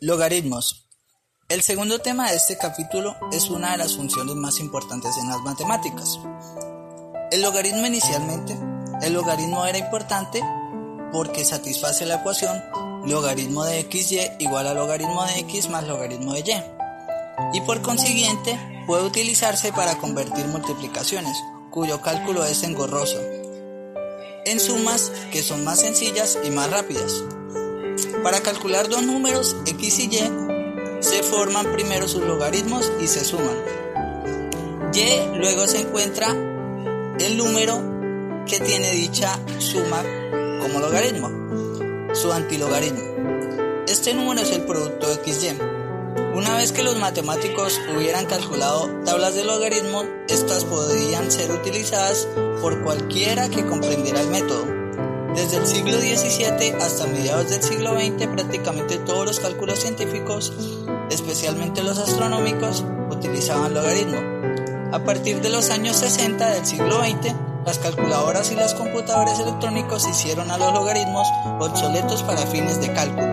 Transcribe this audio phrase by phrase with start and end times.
[0.00, 0.88] Logaritmos.
[1.48, 5.38] El segundo tema de este capítulo es una de las funciones más importantes en las
[5.42, 6.18] matemáticas.
[7.30, 8.58] El logaritmo inicialmente,
[9.02, 10.42] el logaritmo era importante
[11.12, 12.60] porque satisface la ecuación
[13.06, 17.56] logaritmo de xy igual a logaritmo de x más logaritmo de y.
[17.56, 18.58] Y por consiguiente
[18.88, 21.36] puede utilizarse para convertir multiplicaciones,
[21.70, 23.20] cuyo cálculo es engorroso,
[24.44, 27.22] en sumas que son más sencillas y más rápidas.
[28.22, 30.30] Para calcular dos números x y y,
[31.00, 33.56] se forman primero sus logaritmos y se suman.
[34.92, 36.28] Y luego se encuentra
[37.20, 40.02] el número que tiene dicha suma
[40.60, 43.84] como logaritmo, su antilogaritmo.
[43.86, 45.58] Este número es el producto de xy.
[46.34, 52.28] Una vez que los matemáticos hubieran calculado tablas de logaritmo, estas podrían ser utilizadas
[52.60, 54.77] por cualquiera que comprendiera el método.
[55.38, 60.52] Desde el siglo XVII hasta mediados del siglo XX prácticamente todos los cálculos científicos,
[61.12, 64.18] especialmente los astronómicos, utilizaban logaritmo.
[64.92, 70.08] A partir de los años 60 del siglo XX, las calculadoras y los computadores electrónicos
[70.08, 71.28] hicieron a los logaritmos
[71.60, 73.32] obsoletos para fines de cálculo.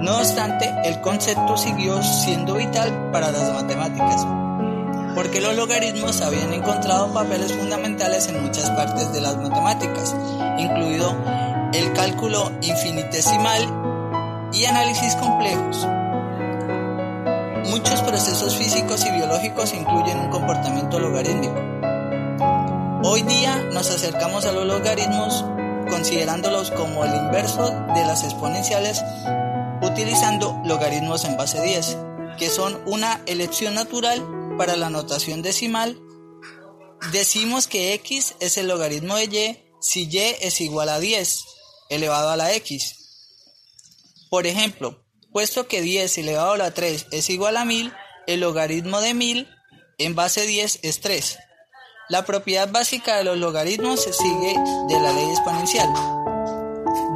[0.00, 4.24] No obstante, el concepto siguió siendo vital para las matemáticas
[5.14, 10.14] porque los logaritmos habían encontrado papeles fundamentales en muchas partes de las matemáticas,
[10.58, 11.14] incluido
[11.72, 15.86] el cálculo infinitesimal y análisis complejos.
[17.70, 21.54] Muchos procesos físicos y biológicos incluyen un comportamiento logarítmico.
[23.04, 25.44] Hoy día nos acercamos a los logaritmos
[25.88, 29.02] considerándolos como el inverso de las exponenciales
[29.82, 31.98] utilizando logaritmos en base 10,
[32.38, 34.22] que son una elección natural
[34.56, 36.00] para la notación decimal,
[37.12, 41.44] decimos que x es el logaritmo de y si y es igual a 10
[41.90, 42.96] elevado a la x.
[44.30, 47.92] Por ejemplo, puesto que 10 elevado a la 3 es igual a 1000,
[48.26, 49.48] el logaritmo de 1000
[49.98, 51.38] en base 10 es 3.
[52.08, 54.54] La propiedad básica de los logaritmos se sigue
[54.88, 55.88] de la ley exponencial.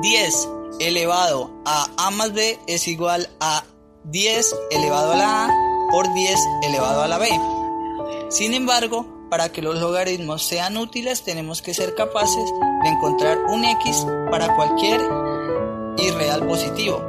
[0.02, 0.48] 10
[0.80, 3.64] elevado a a más b es igual a
[4.04, 7.28] 10 elevado a la a por 10 elevado a la b.
[8.30, 12.50] Sin embargo, para que los logaritmos sean útiles tenemos que ser capaces
[12.82, 15.00] de encontrar un x para cualquier
[15.98, 17.02] irreal positivo,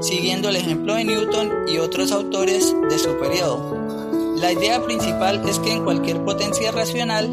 [0.00, 3.76] siguiendo el ejemplo de Newton y otros autores de su periodo.
[4.36, 7.28] La idea principal es que en cualquier potencia racional,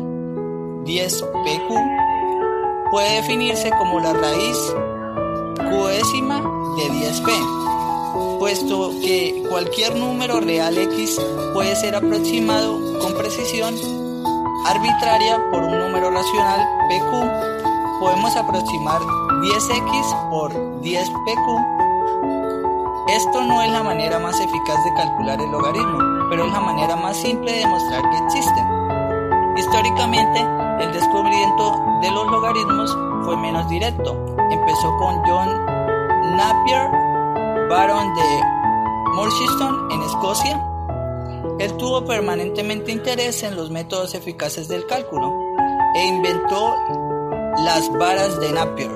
[0.85, 4.57] 10pq puede definirse como la raíz
[5.57, 6.41] qésima
[6.77, 7.72] de 10p
[8.43, 11.17] puesto que cualquier número real x
[11.53, 13.73] puede ser aproximado con precisión
[14.65, 16.59] arbitraria por un número racional
[16.89, 21.47] pq, podemos aproximar 10x por 10pq.
[23.15, 26.97] Esto no es la manera más eficaz de calcular el logaritmo, pero es la manera
[26.97, 28.67] más simple de demostrar que existen.
[29.55, 30.41] Históricamente,
[30.81, 32.93] el descubrimiento de los logaritmos
[33.23, 34.17] fue menos directo.
[34.51, 37.02] Empezó con John Napier
[37.69, 38.43] Baron de
[39.15, 40.61] Merchiston en Escocia.
[41.59, 45.33] Él tuvo permanentemente interés en los métodos eficaces del cálculo
[45.95, 46.75] e inventó
[47.63, 48.91] las varas de Napier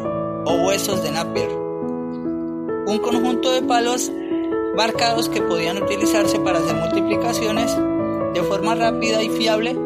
[0.46, 4.12] o huesos de Napier, un conjunto de palos
[4.76, 7.76] marcados que podían utilizarse para hacer multiplicaciones
[8.34, 9.78] de forma rápida y fiable,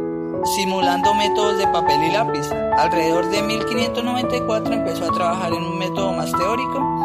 [0.56, 2.50] simulando métodos de papel y lápiz.
[2.78, 7.01] Alrededor de 1594 empezó a trabajar en un método más teórico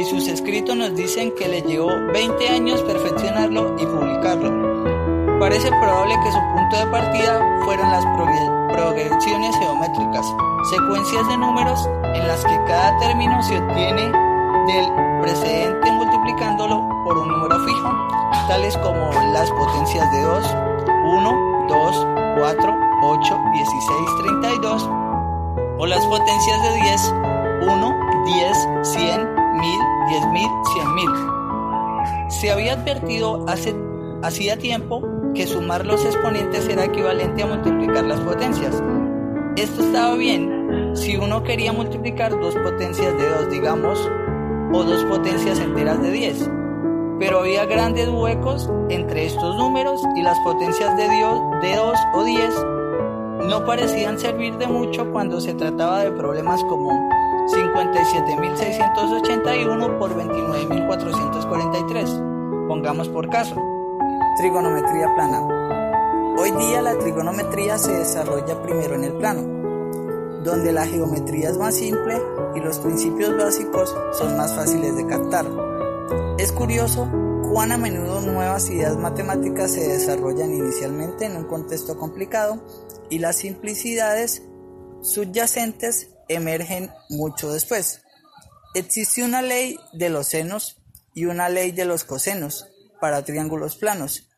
[0.00, 5.38] y sus escritos nos dicen que le llevó 20 años perfeccionarlo y publicarlo.
[5.38, 8.04] Parece probable que su punto de partida fueron las
[8.72, 10.26] progresiones geométricas,
[10.70, 14.10] secuencias de números en las que cada término se obtiene
[14.72, 14.86] del
[15.20, 17.90] precedente multiplicándolo por un número fijo,
[18.48, 20.56] tales como las potencias de 2,
[21.04, 22.06] 1, 2,
[22.38, 24.88] 4, 8, 16, 32,
[25.78, 27.14] o las potencias de 10,
[27.62, 31.10] 1, 10, 100, mil, diez mil, cien mil.
[32.28, 33.74] Se había advertido hace,
[34.22, 35.02] hacía tiempo
[35.34, 38.82] que sumar los exponentes era equivalente a multiplicar las potencias.
[39.56, 44.10] Esto estaba bien si uno quería multiplicar dos potencias de dos, digamos,
[44.72, 46.50] o dos potencias enteras de 10.
[47.18, 52.24] Pero había grandes huecos entre estos números y las potencias de, Dios, de 2 o
[52.24, 52.66] 10
[53.50, 56.92] no parecían servir de mucho cuando se trataba de problemas como
[57.48, 62.68] 57.681 por 29.443.
[62.68, 63.56] Pongamos por caso.
[64.38, 65.40] Trigonometría plana.
[66.38, 69.42] Hoy día la trigonometría se desarrolla primero en el plano,
[70.44, 72.22] donde la geometría es más simple
[72.54, 75.46] y los principios básicos son más fáciles de captar.
[76.38, 77.08] Es curioso
[77.52, 82.60] cuán a menudo nuevas ideas matemáticas se desarrollan inicialmente en un contexto complicado
[83.10, 84.42] y las simplicidades
[85.02, 88.02] subyacentes emergen mucho después.
[88.74, 90.80] Existe una ley de los senos
[91.12, 92.68] y una ley de los cosenos
[93.00, 94.28] para triángulos planos,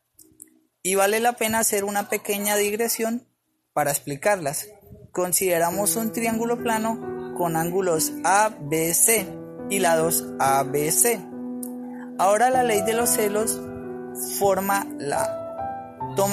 [0.82, 3.28] y vale la pena hacer una pequeña digresión
[3.72, 4.68] para explicarlas.
[5.12, 9.26] Consideramos un triángulo plano con ángulos ABC
[9.68, 11.20] y lados ABC.
[12.18, 13.60] Ahora la ley de los celos
[14.38, 14.86] toma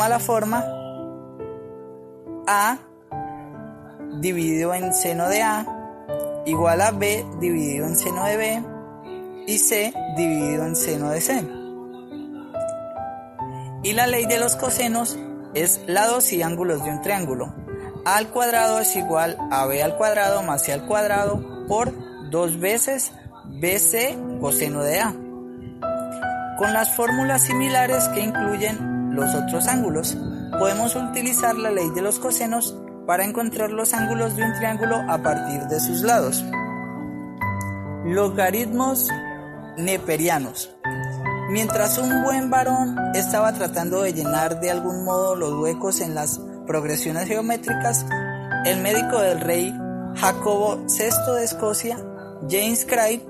[0.09, 0.78] la forma
[2.51, 2.79] A
[4.19, 5.67] dividido en seno de A
[6.47, 8.63] igual a B dividido en seno de B
[9.45, 11.47] y C dividido en seno de C.
[13.83, 15.19] Y la ley de los cosenos
[15.53, 17.53] es lados y ángulos de un triángulo.
[18.03, 21.93] A al cuadrado es igual a B al cuadrado más C al cuadrado por
[22.31, 23.13] dos veces
[23.45, 25.13] BC coseno de A.
[26.57, 30.17] Con las fórmulas similares que incluyen los otros ángulos,
[30.57, 32.75] podemos utilizar la ley de los cosenos
[33.05, 36.43] para encontrar los ángulos de un triángulo a partir de sus lados.
[38.05, 39.09] Logaritmos
[39.77, 40.69] neperianos.
[41.49, 46.39] Mientras un buen varón estaba tratando de llenar de algún modo los huecos en las
[46.67, 48.05] progresiones geométricas,
[48.65, 49.73] el médico del rey
[50.15, 51.97] Jacobo VI de Escocia,
[52.47, 53.21] James Craig,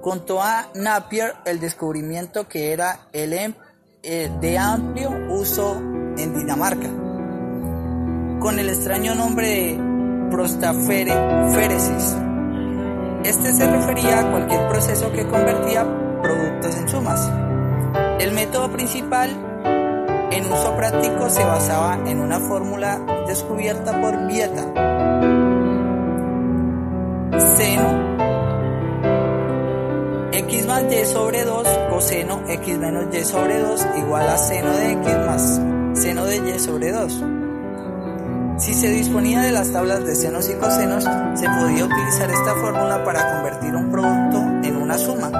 [0.00, 3.54] contó a Napier el descubrimiento que era el em,
[4.02, 5.80] eh, de amplio uso
[6.18, 6.88] en Dinamarca,
[8.40, 9.80] con el extraño nombre de
[10.30, 12.16] prostaferesis.
[13.24, 15.84] Este se refería a cualquier proceso que convertía
[16.22, 17.30] productos en sumas.
[18.20, 19.30] El método principal
[20.30, 24.64] en uso práctico se basaba en una fórmula descubierta por Vieta.
[27.56, 28.04] Seno
[30.32, 34.92] x más y sobre 2 coseno x menos y sobre 2 igual a seno de
[34.92, 35.60] x más
[35.94, 37.24] seno de y sobre 2.
[38.58, 43.04] Si se disponía de las tablas de senos y cosenos, se podía utilizar esta fórmula
[43.04, 45.30] para convertir un producto en una suma.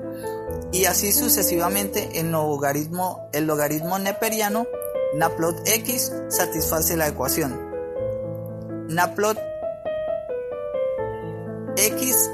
[0.72, 4.66] y así sucesivamente el logaritmo, el logaritmo neperiano
[5.16, 7.60] Naplot x satisface la ecuación.
[8.88, 9.38] Naplot
[11.76, 12.30] x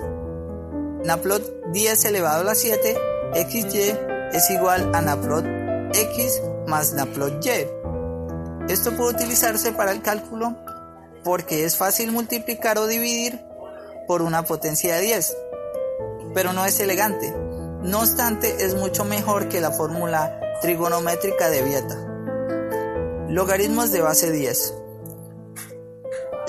[1.03, 3.95] Naplot 10 elevado a la 7 xy
[4.33, 5.45] es igual a Naplot
[5.93, 8.71] x más Naplot y.
[8.71, 10.55] Esto puede utilizarse para el cálculo
[11.23, 13.39] porque es fácil multiplicar o dividir
[14.07, 15.37] por una potencia de 10,
[16.33, 17.33] pero no es elegante.
[17.83, 21.97] No obstante, es mucho mejor que la fórmula trigonométrica de Vieta.
[23.29, 24.73] Logaritmos de base 10.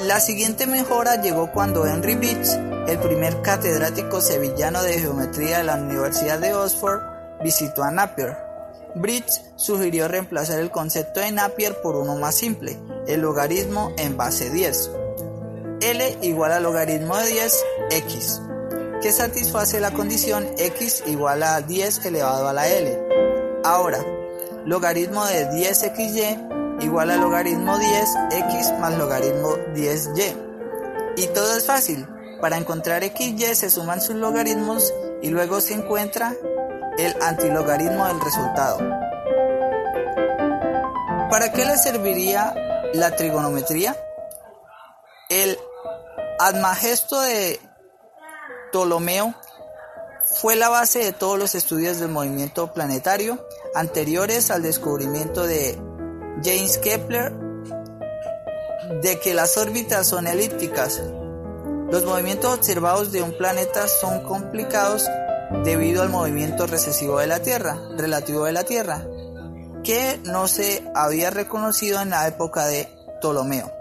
[0.07, 2.49] La siguiente mejora llegó cuando Henry Beach,
[2.89, 7.01] el primer catedrático sevillano de geometría de la Universidad de Oxford,
[7.43, 8.37] visitó a Napier.
[8.95, 14.51] Bridge sugirió reemplazar el concepto de Napier por uno más simple, el logaritmo en base
[14.51, 14.91] 10.
[15.81, 18.41] L igual al logaritmo de 10, x
[19.01, 22.99] que satisface la condición x igual a 10 elevado a la l.
[23.65, 24.05] Ahora,
[24.65, 30.37] logaritmo de 10xy igual a logaritmo 10x más logaritmo 10y.
[31.17, 32.07] Y todo es fácil.
[32.41, 34.93] Para encontrar xy se suman sus logaritmos
[35.23, 36.35] y luego se encuentra
[36.99, 38.79] el antilogaritmo del resultado.
[41.31, 42.55] ¿Para qué le serviría
[42.95, 43.97] la trigonometría?
[45.29, 45.59] El
[46.39, 47.61] admagesto de
[48.71, 49.35] Ptolomeo
[50.25, 55.79] fue la base de todos los estudios del movimiento planetario anteriores al descubrimiento de
[56.43, 57.33] James Kepler
[59.03, 61.01] de que las órbitas son elípticas.
[61.91, 65.09] Los movimientos observados de un planeta son complicados
[65.65, 69.07] debido al movimiento recesivo de la Tierra, relativo de la Tierra,
[69.83, 73.73] que no se había reconocido en la época de Ptolomeo.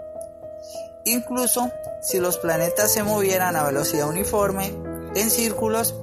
[1.04, 4.72] Incluso si los planetas se movieran a velocidad uniforme
[5.14, 5.94] en círculos,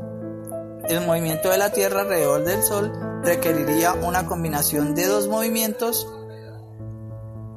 [0.87, 2.91] el movimiento de la Tierra alrededor del Sol
[3.23, 6.07] requeriría una combinación de dos movimientos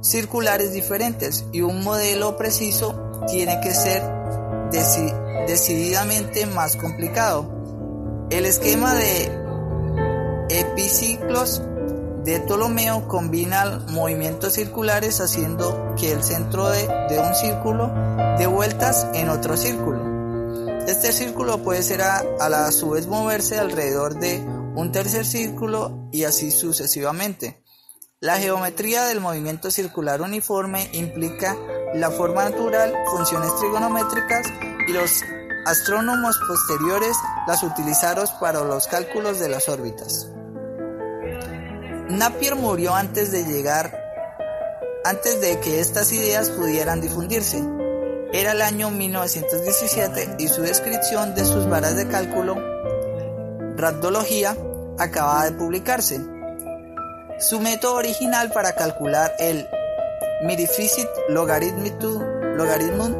[0.00, 4.17] circulares diferentes y un modelo preciso tiene que ser
[4.70, 8.26] decididamente más complicado.
[8.30, 9.30] El esquema de
[10.50, 11.62] epiciclos
[12.24, 16.86] de Ptolomeo combina movimientos circulares haciendo que el centro de,
[17.18, 17.90] un círculo
[18.38, 20.78] dé vueltas en otro círculo.
[20.86, 24.38] Este círculo puede ser a, a la su vez moverse alrededor de
[24.74, 27.62] un tercer círculo y así sucesivamente.
[28.20, 31.56] La geometría del movimiento circular uniforme implica
[31.94, 34.46] la forma natural, funciones trigonométricas
[34.86, 35.22] y los
[35.66, 37.16] astrónomos posteriores
[37.46, 40.28] las utilizaron para los cálculos de las órbitas.
[42.08, 43.94] Napier murió antes de llegar,
[45.04, 47.62] antes de que estas ideas pudieran difundirse.
[48.32, 52.56] Era el año 1917 y su descripción de sus varas de cálculo,
[53.76, 54.56] Radología,
[54.98, 56.20] acababa de publicarse.
[57.38, 59.68] Su método original para calcular el
[60.42, 63.14] Mirificit Logarithmum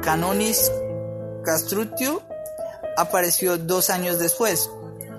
[0.00, 0.72] Canonis
[1.44, 2.22] Castrutio
[2.96, 4.70] apareció dos años después.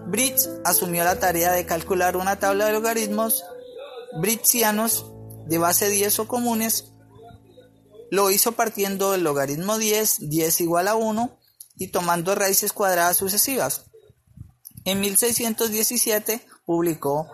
[0.08, 3.44] Bridge asumió la tarea de calcular una tabla de logaritmos
[4.20, 5.06] britzianos
[5.46, 6.94] de base 10 o comunes.
[8.10, 11.38] Lo hizo partiendo del logaritmo 10, 10 igual a 1
[11.78, 13.86] y tomando raíces cuadradas sucesivas.
[14.84, 17.28] En 1617 publicó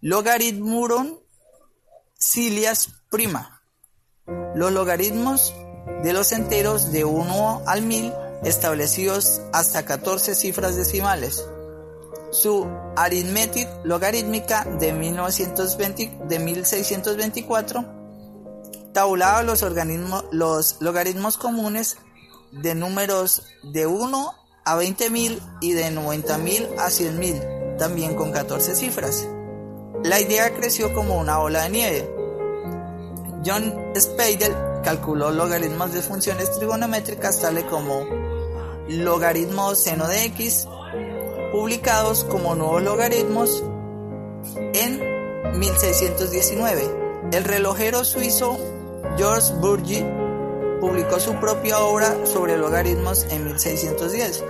[0.00, 1.23] Logaritmuron
[2.26, 3.60] Cilias Prima.
[4.54, 5.54] Los logaritmos
[6.02, 8.14] de los enteros de 1 al 1000
[8.44, 11.44] establecidos hasta 14 cifras decimales.
[12.30, 12.66] Su
[12.96, 17.84] Arithmetic logarítmica de, 1920, de 1624
[18.94, 21.98] tabulaba los, organismos, los logaritmos comunes
[22.52, 29.26] de números de 1 a 20.000 y de 90.000 a 100.000, también con 14 cifras.
[30.04, 32.10] La idea creció como una ola de nieve.
[33.42, 38.04] John Speidel calculó logaritmos de funciones trigonométricas tales como
[38.86, 40.68] logaritmo seno de x,
[41.52, 43.64] publicados como nuevos logaritmos
[44.74, 46.82] en 1619.
[47.32, 48.58] El relojero suizo
[49.16, 50.04] George Bourget
[50.82, 54.44] publicó su propia obra sobre logaritmos en 1610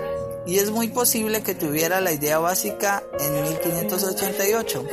[0.47, 4.85] y es muy posible que tuviera la idea básica en 1588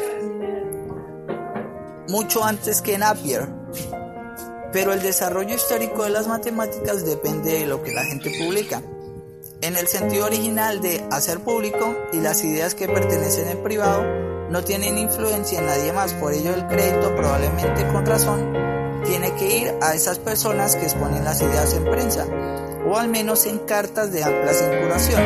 [2.12, 3.48] mucho antes que Napier.
[4.74, 8.82] Pero el desarrollo histórico de las matemáticas depende de lo que la gente publica.
[9.62, 14.04] En el sentido original de hacer público y las ideas que pertenecen en privado
[14.50, 18.52] no tienen influencia en nadie más, por ello el crédito probablemente con razón
[19.06, 22.26] tiene que ir a esas personas que exponen las ideas en prensa
[22.86, 25.22] o al menos en cartas de amplia circulación.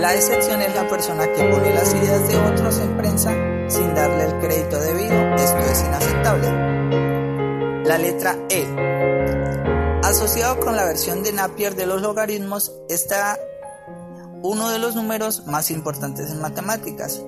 [0.00, 4.24] La excepción es la persona que pone las ideas de otros en prensa sin darle
[4.24, 7.84] el crédito debido, esto es inaceptable.
[7.84, 8.66] La letra E.
[10.02, 13.38] Asociado con la versión de Napier de los logaritmos está
[14.42, 17.22] uno de los números más importantes en matemáticas,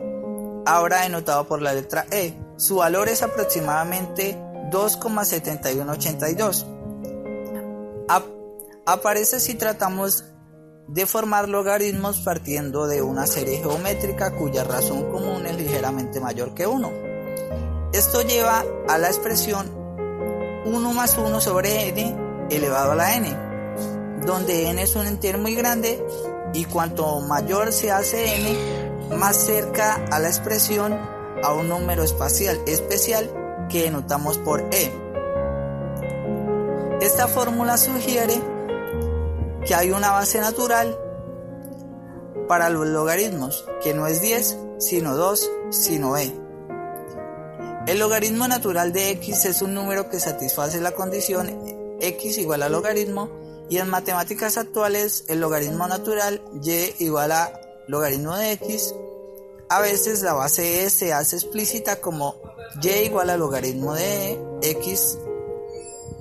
[0.67, 2.35] ahora denotado por la letra E.
[2.57, 4.37] Su valor es aproximadamente
[4.71, 6.67] 2,7182.
[8.85, 10.25] aparece si tratamos
[10.89, 16.67] de formar logaritmos partiendo de una serie geométrica cuya razón común es ligeramente mayor que
[16.67, 16.93] 1.
[17.93, 19.67] Esto lleva a la expresión
[20.65, 22.17] 1 más 1 sobre n
[22.51, 23.29] elevado a la n,
[24.25, 26.05] donde n es un entero muy grande
[26.55, 30.93] y cuanto mayor se hace n, más cerca a la expresión
[31.43, 33.31] a un número espacial especial
[33.69, 34.93] que denotamos por e.
[37.01, 38.41] Esta fórmula sugiere
[39.67, 40.97] que hay una base natural
[42.49, 46.33] para los logaritmos, que no es 10, sino 2, sino e.
[47.87, 52.69] El logaritmo natural de x es un número que satisface la condición x igual a
[52.69, 53.31] logaritmo
[53.69, 58.95] y en matemáticas actuales el logaritmo natural y igual a logaritmo de x,
[59.69, 62.37] a veces la base e se hace explícita como
[62.83, 65.19] y igual al logaritmo de x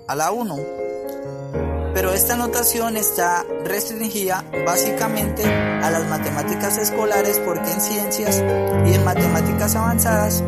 [0.08, 1.75] a la 1.
[1.96, 8.44] Pero esta notación está restringida básicamente a las matemáticas escolares porque en ciencias
[8.86, 10.44] y en matemáticas avanzadas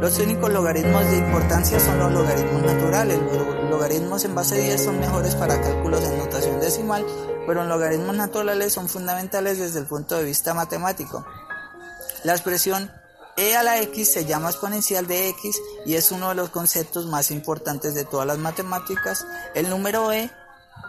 [0.00, 3.18] los únicos logaritmos de importancia son los logaritmos naturales.
[3.18, 7.04] Los logaritmos en base 10 son mejores para cálculos en notación decimal,
[7.46, 11.26] pero los logaritmos naturales son fundamentales desde el punto de vista matemático.
[12.24, 12.90] La expresión
[13.36, 17.04] e a la x se llama exponencial de x y es uno de los conceptos
[17.04, 19.26] más importantes de todas las matemáticas.
[19.54, 20.30] El número e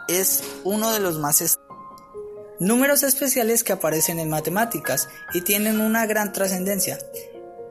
[0.07, 1.59] es uno de los más
[2.59, 6.99] números especiales que aparecen en matemáticas y tienen una gran trascendencia.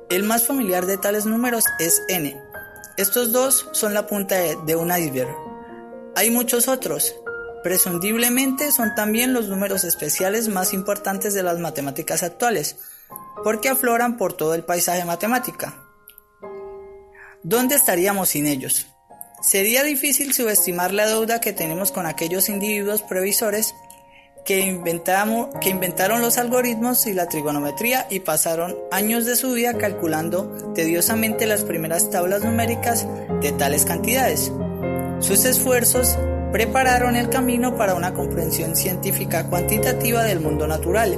[0.08, 2.40] El más familiar de tales números es n.
[2.96, 5.34] Estos dos son la punta de un iceberg.
[6.16, 7.14] Hay muchos otros.
[7.62, 12.76] Presumiblemente son también los números especiales más importantes de las matemáticas actuales
[13.44, 15.84] porque afloran por todo el paisaje matemática.
[17.42, 18.86] ¿Dónde estaríamos sin ellos?
[19.40, 23.74] Sería difícil subestimar la deuda que tenemos con aquellos individuos previsores
[24.44, 24.80] que,
[25.60, 31.46] que inventaron los algoritmos y la trigonometría y pasaron años de su vida calculando tediosamente
[31.46, 33.06] las primeras tablas numéricas
[33.40, 34.50] de tales cantidades.
[35.20, 36.18] Sus esfuerzos
[36.52, 41.16] prepararon el camino para una comprensión científica cuantitativa del mundo natural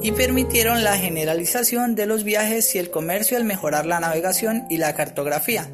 [0.00, 4.78] y permitieron la generalización de los viajes y el comercio al mejorar la navegación y
[4.78, 5.70] la cartografía.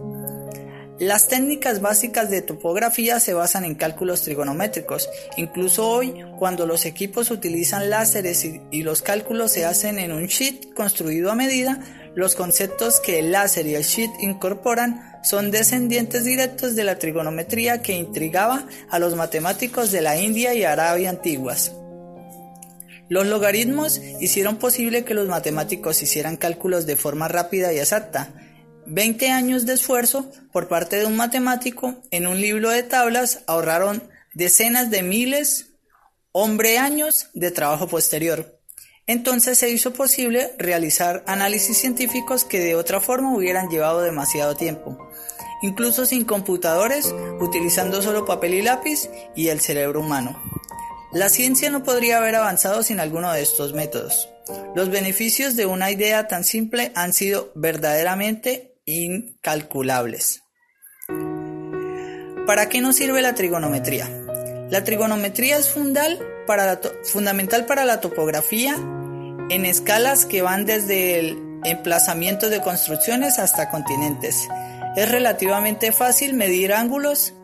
[0.98, 5.08] Las técnicas básicas de topografía se basan en cálculos trigonométricos.
[5.36, 10.74] Incluso hoy, cuando los equipos utilizan láseres y, los cálculos se hacen en un sheet
[10.74, 11.78] construido a medida,
[12.16, 17.80] los conceptos que el láser y el sheet incorporan son descendientes directos de la trigonometría
[17.80, 21.72] que intrigaba a los matemáticos de la India y Arabia antiguas.
[23.08, 28.30] Los logaritmos hicieron posible que los matemáticos hicieran cálculos de forma rápida y exacta.
[28.90, 34.02] Veinte años de esfuerzo por parte de un matemático en un libro de tablas ahorraron
[34.32, 35.72] decenas de miles,
[36.32, 38.58] hombre años de trabajo posterior.
[39.06, 45.10] Entonces se hizo posible realizar análisis científicos que de otra forma hubieran llevado demasiado tiempo,
[45.60, 50.42] incluso sin computadores, utilizando solo papel y lápiz y el cerebro humano.
[51.12, 54.30] La ciencia no podría haber avanzado sin alguno de estos métodos.
[54.74, 60.42] Los beneficios de una idea tan simple han sido verdaderamente incalculables.
[62.46, 64.08] ¿Para qué nos sirve la trigonometría?
[64.70, 68.74] La trigonometría es fundamental para la topografía
[69.50, 74.48] en escalas que van desde el emplazamiento de construcciones hasta continentes.
[74.96, 77.34] Es relativamente fácil medir ángulos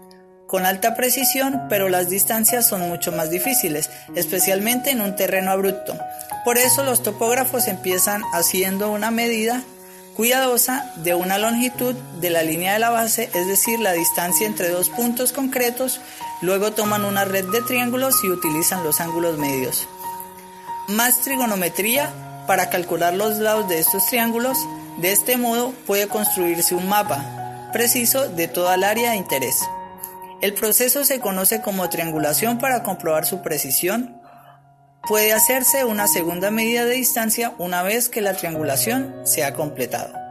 [0.47, 5.99] con alta precisión, pero las distancias son mucho más difíciles, especialmente en un terreno abrupto.
[6.45, 9.63] Por eso los topógrafos empiezan haciendo una medida
[10.17, 14.69] cuidadosa de una longitud de la línea de la base, es decir, la distancia entre
[14.69, 16.01] dos puntos concretos,
[16.41, 19.89] luego toman una red de triángulos y utilizan los ángulos medios.
[20.89, 22.13] Más trigonometría
[22.47, 24.59] para calcular los lados de estos triángulos,
[24.99, 29.59] de este modo puede construirse un mapa preciso de toda el área de interés.
[30.41, 34.21] El proceso se conoce como triangulación para comprobar su precisión.
[35.07, 40.24] Puede hacerse una segunda medida de distancia una vez que la triangulación se ha completado.